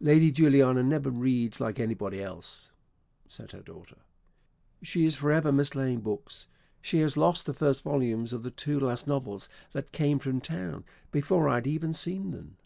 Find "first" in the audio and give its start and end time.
7.52-7.84